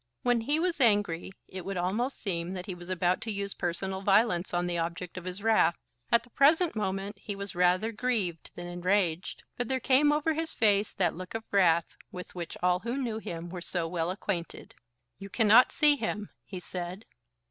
[0.23, 4.01] When he was angry it would almost seem that he was about to use personal
[4.01, 5.75] violence on the object of his wrath.
[6.11, 10.55] At the present moment he was rather grieved than enraged; but there came over his
[10.55, 14.73] face that look of wrath with which all who knew him were so well acquainted.
[15.19, 17.05] "You cannot see him," he said.